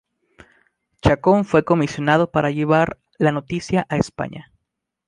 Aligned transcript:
Chacón 1.03 1.45
fue 1.45 1.63
comisionado 1.63 2.31
para 2.31 2.49
llevar 2.49 2.99
la 3.19 3.31
noticia 3.31 3.85
a 3.87 3.97
España. 3.97 4.51